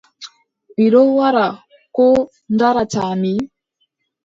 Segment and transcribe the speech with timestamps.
[0.75, 1.45] Mi ɗon wara
[1.95, 2.05] ko
[2.53, 3.31] ndaarataa mi?